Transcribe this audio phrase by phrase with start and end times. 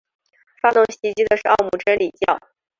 [0.63, 2.39] 发动袭击的是奥姆真理教。